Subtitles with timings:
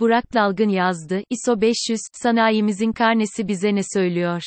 [0.00, 4.42] Burak Dalgın yazdı, ISO 500, sanayimizin karnesi bize ne söylüyor?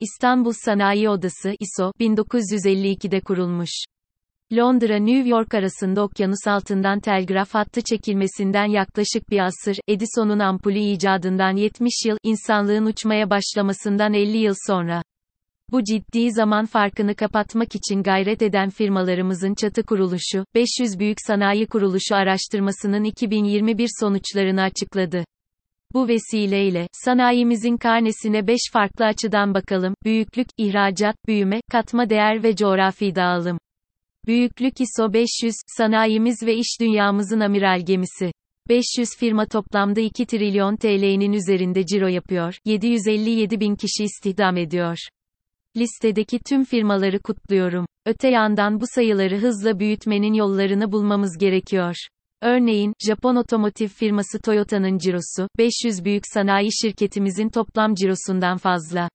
[0.00, 3.70] İstanbul Sanayi Odası, ISO, 1952'de kurulmuş.
[4.52, 11.92] Londra-New York arasında okyanus altından telgraf hattı çekilmesinden yaklaşık bir asır, Edison'un ampulü icadından 70
[12.06, 15.02] yıl, insanlığın uçmaya başlamasından 50 yıl sonra.
[15.72, 22.14] Bu ciddi zaman farkını kapatmak için gayret eden firmalarımızın çatı kuruluşu, 500 Büyük Sanayi Kuruluşu
[22.14, 25.24] araştırmasının 2021 sonuçlarını açıkladı.
[25.94, 33.14] Bu vesileyle, sanayimizin karnesine 5 farklı açıdan bakalım, büyüklük, ihracat, büyüme, katma değer ve coğrafi
[33.14, 33.58] dağılım.
[34.26, 38.32] Büyüklük ISO 500, sanayimiz ve iş dünyamızın amiral gemisi.
[38.68, 44.96] 500 firma toplamda 2 trilyon TL'nin üzerinde ciro yapıyor, 757 bin kişi istihdam ediyor.
[45.76, 47.86] Listedeki tüm firmaları kutluyorum.
[48.06, 51.94] Öte yandan bu sayıları hızla büyütmenin yollarını bulmamız gerekiyor.
[52.42, 59.08] Örneğin, Japon otomotiv firması Toyota'nın cirosu, 500 büyük sanayi şirketimizin toplam cirosundan fazla.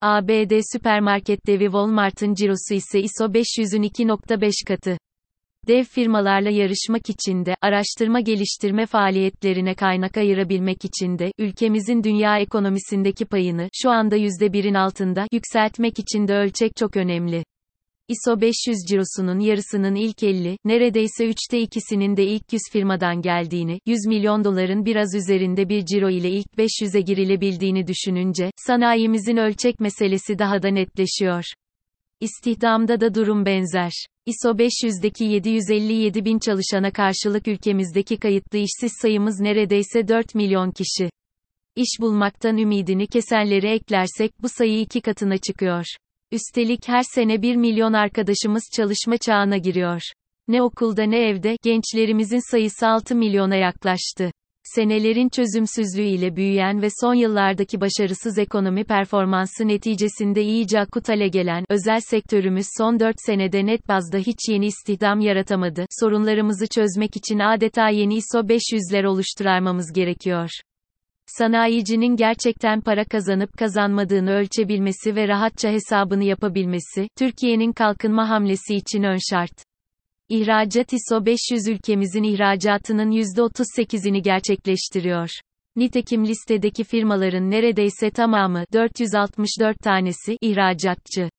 [0.00, 4.98] ABD süpermarket devi Walmart'ın cirosu ise ISO 500'ün 2.5 katı.
[5.68, 13.24] Dev firmalarla yarışmak için de, araştırma geliştirme faaliyetlerine kaynak ayırabilmek için de, ülkemizin dünya ekonomisindeki
[13.24, 17.44] payını, şu anda %1'in altında, yükseltmek için de ölçek çok önemli.
[18.08, 24.06] ISO 500 cirosunun yarısının ilk 50, neredeyse üçte ikisinin de ilk 100 firmadan geldiğini, 100
[24.06, 30.62] milyon doların biraz üzerinde bir ciro ile ilk 500'e girilebildiğini düşününce, sanayimizin ölçek meselesi daha
[30.62, 31.44] da netleşiyor.
[32.20, 33.92] İstihdamda da durum benzer.
[34.28, 41.10] ISO 500'deki 757 bin çalışana karşılık ülkemizdeki kayıtlı işsiz sayımız neredeyse 4 milyon kişi.
[41.76, 45.84] İş bulmaktan ümidini kesenleri eklersek bu sayı iki katına çıkıyor.
[46.32, 50.02] Üstelik her sene 1 milyon arkadaşımız çalışma çağına giriyor.
[50.48, 54.30] Ne okulda ne evde, gençlerimizin sayısı 6 milyona yaklaştı.
[54.74, 62.00] Senelerin çözümsüzlüğüyle büyüyen ve son yıllardaki başarısız ekonomi performansı neticesinde iyice akut hale gelen özel
[62.00, 65.86] sektörümüz son 4 senede net bazda hiç yeni istihdam yaratamadı.
[66.00, 70.50] Sorunlarımızı çözmek için adeta yeni ISO 500'ler oluşturmamız gerekiyor.
[71.26, 79.18] Sanayicinin gerçekten para kazanıp kazanmadığını ölçebilmesi ve rahatça hesabını yapabilmesi, Türkiye'nin kalkınma hamlesi için ön
[79.30, 79.67] şart.
[80.30, 85.28] İhracat ISO 500 ülkemizin ihracatının %38'ini gerçekleştiriyor.
[85.76, 91.30] Nitekim listedeki firmaların neredeyse tamamı 464 tanesi ihracatçı.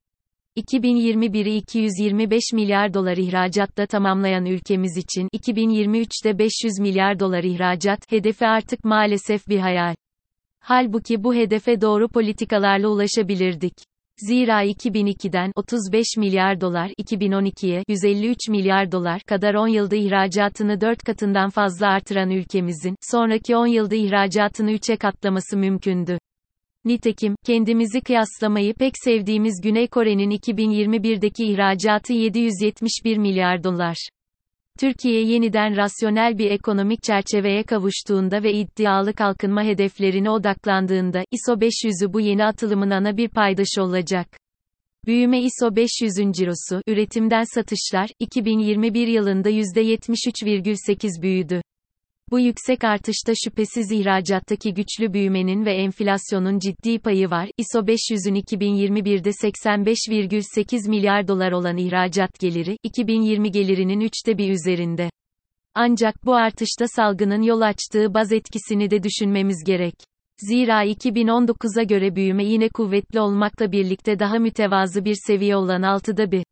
[0.58, 8.84] 2021'i 225 milyar dolar ihracatta tamamlayan ülkemiz için 2023'te 500 milyar dolar ihracat hedefi artık
[8.84, 9.96] maalesef bir hayal.
[10.60, 13.74] Halbuki bu hedefe doğru politikalarla ulaşabilirdik.
[14.28, 21.50] Zira 2002'den 35 milyar dolar 2012'ye 153 milyar dolar kadar 10 yılda ihracatını 4 katından
[21.50, 26.19] fazla artıran ülkemizin sonraki 10 yılda ihracatını 3'e katlaması mümkündü.
[26.85, 34.09] Nitekim, kendimizi kıyaslamayı pek sevdiğimiz Güney Kore'nin 2021'deki ihracatı 771 milyar dolar.
[34.79, 42.19] Türkiye yeniden rasyonel bir ekonomik çerçeveye kavuştuğunda ve iddialı kalkınma hedeflerine odaklandığında, ISO 500'ü bu
[42.19, 44.28] yeni atılımın ana bir paydaşı olacak.
[45.06, 51.61] Büyüme ISO 500'ün cirosu, üretimden satışlar, 2021 yılında %73,8 büyüdü.
[52.31, 57.50] Bu yüksek artışta şüphesiz ihracattaki güçlü büyümenin ve enflasyonun ciddi payı var.
[57.57, 65.09] ISO 500'ün 2021'de 85,8 milyar dolar olan ihracat geliri, 2020 gelirinin üçte bir üzerinde.
[65.75, 69.96] Ancak bu artışta salgının yol açtığı baz etkisini de düşünmemiz gerek.
[70.38, 76.44] Zira 2019'a göre büyüme yine kuvvetli olmakla birlikte daha mütevazı bir seviye olan 6'da bir.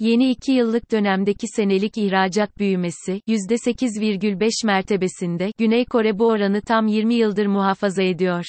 [0.00, 7.14] Yeni 2 yıllık dönemdeki senelik ihracat büyümesi, %8,5 mertebesinde, Güney Kore bu oranı tam 20
[7.14, 8.44] yıldır muhafaza ediyor.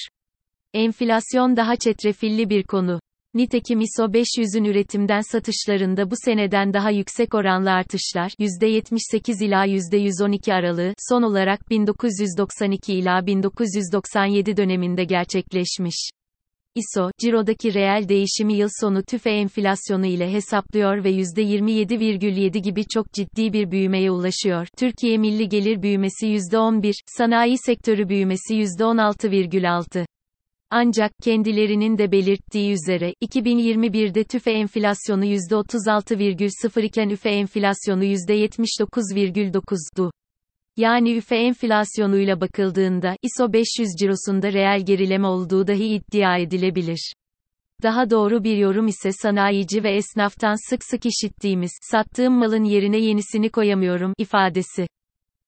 [0.74, 3.00] Enflasyon daha çetrefilli bir konu.
[3.34, 10.94] Nitekim ISO 500'ün üretimden satışlarında bu seneden daha yüksek oranlı artışlar, %78 ila %112 aralığı,
[11.08, 16.10] son olarak 1992 ila 1997 döneminde gerçekleşmiş.
[16.74, 23.52] ISO, cirodaki reel değişimi yıl sonu tüfe enflasyonu ile hesaplıyor ve %27,7 gibi çok ciddi
[23.52, 24.66] bir büyümeye ulaşıyor.
[24.78, 30.06] Türkiye milli gelir büyümesi %11, sanayi sektörü büyümesi %16,6.
[30.70, 40.10] Ancak kendilerinin de belirttiği üzere 2021'de tüfe enflasyonu %36,0 iken üfe enflasyonu %79,9'du.
[40.76, 47.12] Yani üfe enflasyonuyla bakıldığında, ISO 500 cirosunda reel gerileme olduğu dahi iddia edilebilir.
[47.82, 53.50] Daha doğru bir yorum ise sanayici ve esnaftan sık sık işittiğimiz, sattığım malın yerine yenisini
[53.50, 54.86] koyamıyorum, ifadesi.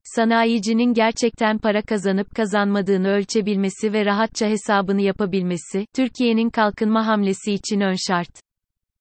[0.04, 7.96] Sanayicinin gerçekten para kazanıp kazanmadığını ölçebilmesi ve rahatça hesabını yapabilmesi, Türkiye'nin kalkınma hamlesi için ön
[8.08, 8.40] şart.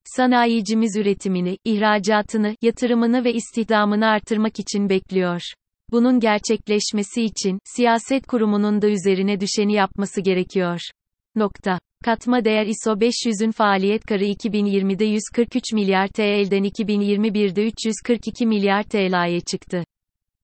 [0.05, 5.41] Sanayicimiz üretimini, ihracatını, yatırımını ve istihdamını artırmak için bekliyor.
[5.93, 10.79] Bunun gerçekleşmesi için, siyaset kurumunun da üzerine düşeni yapması gerekiyor.
[11.35, 11.79] Nokta.
[12.05, 19.83] Katma değer ISO 500'ün faaliyet karı 2020'de 143 milyar TL'den 2021'de 342 milyar TL'ye çıktı.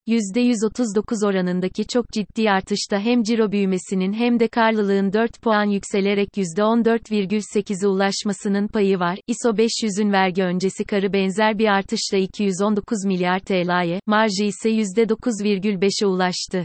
[0.09, 7.87] %139 oranındaki çok ciddi artışta hem ciro büyümesinin hem de karlılığın 4 puan yükselerek %14,8'e
[7.87, 9.19] ulaşmasının payı var.
[9.27, 16.63] ISO 500'ün vergi öncesi karı benzer bir artışla 219 milyar TL'ye, marjı ise %9,5'e ulaştı.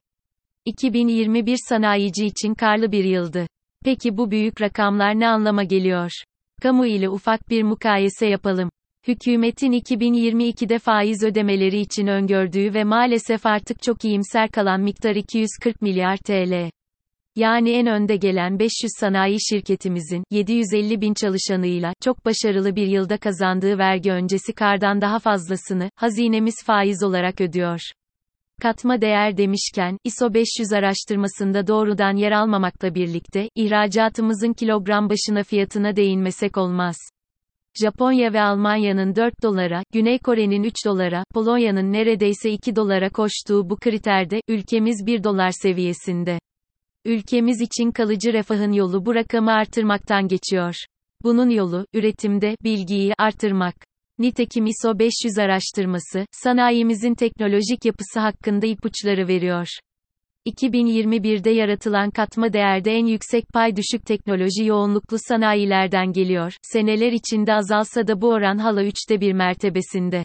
[0.64, 3.46] 2021 sanayici için karlı bir yıldı.
[3.84, 6.10] Peki bu büyük rakamlar ne anlama geliyor?
[6.62, 8.70] Kamu ile ufak bir mukayese yapalım.
[9.08, 16.16] Hükümetin 2022'de faiz ödemeleri için öngördüğü ve maalesef artık çok iyimser kalan miktar 240 milyar
[16.16, 16.70] TL.
[17.36, 18.70] Yani en önde gelen 500
[19.00, 25.90] sanayi şirketimizin 750 bin çalışanıyla çok başarılı bir yılda kazandığı vergi öncesi kardan daha fazlasını
[25.96, 27.80] hazinemiz faiz olarak ödüyor.
[28.62, 36.56] Katma değer demişken, ISO 500 araştırmasında doğrudan yer almamakla birlikte, ihracatımızın kilogram başına fiyatına değinmesek
[36.56, 36.96] olmaz.
[37.80, 43.76] Japonya ve Almanya'nın 4 dolara, Güney Kore'nin 3 dolara, Polonya'nın neredeyse 2 dolara koştuğu bu
[43.76, 46.38] kriterde, ülkemiz 1 dolar seviyesinde.
[47.04, 50.74] Ülkemiz için kalıcı refahın yolu bu rakamı artırmaktan geçiyor.
[51.22, 53.74] Bunun yolu, üretimde, bilgiyi artırmak.
[54.18, 59.68] Nitekim ISO 500 araştırması, sanayimizin teknolojik yapısı hakkında ipuçları veriyor.
[60.46, 66.52] 2021'de yaratılan katma değerde en yüksek pay düşük teknoloji yoğunluklu sanayilerden geliyor.
[66.62, 70.24] Seneler içinde azalsa da bu oran hala üçte bir mertebesinde.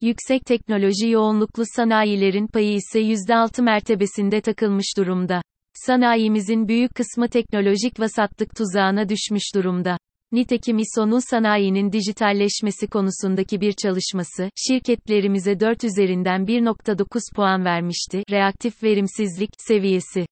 [0.00, 5.42] Yüksek teknoloji yoğunluklu sanayilerin payı ise %6 mertebesinde takılmış durumda.
[5.74, 9.98] Sanayimizin büyük kısmı teknolojik vasatlık tuzağına düşmüş durumda.
[10.32, 18.22] Nitekim İSO'nun sanayinin dijitalleşmesi konusundaki bir çalışması, şirketlerimize 4 üzerinden 1.9 puan vermişti.
[18.30, 20.26] Reaktif verimsizlik seviyesi.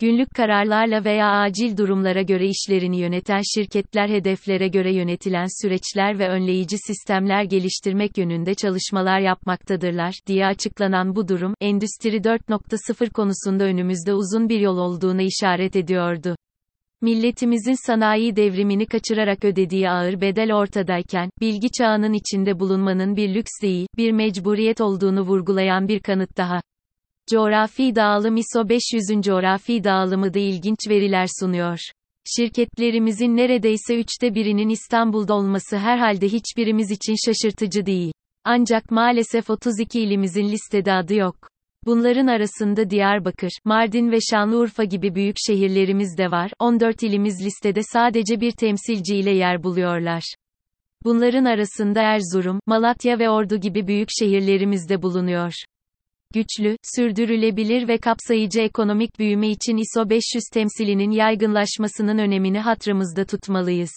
[0.00, 6.76] Günlük kararlarla veya acil durumlara göre işlerini yöneten şirketler hedeflere göre yönetilen süreçler ve önleyici
[6.86, 14.60] sistemler geliştirmek yönünde çalışmalar yapmaktadırlar, diye açıklanan bu durum, Endüstri 4.0 konusunda önümüzde uzun bir
[14.60, 16.36] yol olduğuna işaret ediyordu.
[17.02, 23.86] Milletimizin sanayi devrimini kaçırarak ödediği ağır bedel ortadayken, bilgi çağının içinde bulunmanın bir lüks değil,
[23.96, 26.62] bir mecburiyet olduğunu vurgulayan bir kanıt daha.
[27.30, 31.78] Coğrafi dağılım ISO 500'ün coğrafi dağılımı da ilginç veriler sunuyor.
[32.36, 38.12] Şirketlerimizin neredeyse üçte birinin İstanbul'da olması herhalde hiçbirimiz için şaşırtıcı değil.
[38.44, 41.51] Ancak maalesef 32 ilimizin listede adı yok.
[41.86, 46.50] Bunların arasında Diyarbakır, Mardin ve Şanlıurfa gibi büyük şehirlerimiz de var.
[46.58, 50.22] 14 ilimiz listede sadece bir temsilciyle yer buluyorlar.
[51.04, 55.52] Bunların arasında Erzurum, Malatya ve Ordu gibi büyük şehirlerimiz de bulunuyor.
[56.34, 63.92] Güçlü, sürdürülebilir ve kapsayıcı ekonomik büyüme için ISO 500 temsilinin yaygınlaşmasının önemini hatırımızda tutmalıyız.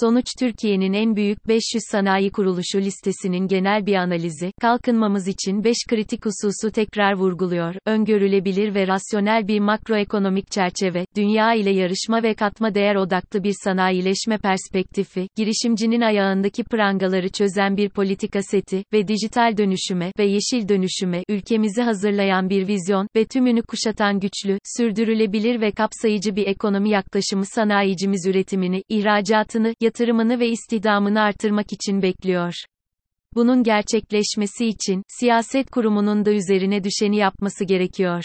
[0.00, 6.26] Sonuç Türkiye'nin en büyük 500 sanayi kuruluşu listesinin genel bir analizi, kalkınmamız için 5 kritik
[6.26, 7.74] hususu tekrar vurguluyor.
[7.86, 14.38] Öngörülebilir ve rasyonel bir makroekonomik çerçeve, dünya ile yarışma ve katma değer odaklı bir sanayileşme
[14.38, 21.82] perspektifi, girişimcinin ayağındaki prangaları çözen bir politika seti ve dijital dönüşüme ve yeşil dönüşüme ülkemizi
[21.82, 28.82] hazırlayan bir vizyon ve tümünü kuşatan güçlü, sürdürülebilir ve kapsayıcı bir ekonomi yaklaşımı sanayicimiz üretimini,
[28.88, 32.54] ihracatını, yatırımını ve istihdamını artırmak için bekliyor.
[33.34, 38.24] Bunun gerçekleşmesi için, siyaset kurumunun da üzerine düşeni yapması gerekiyor.